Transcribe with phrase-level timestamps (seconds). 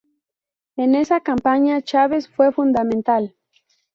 [0.77, 3.35] En esa campaña, Chávez fue fundamental.